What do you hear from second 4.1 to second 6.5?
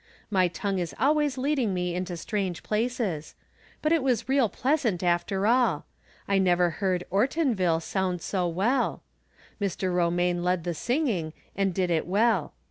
real pleasant, after all. I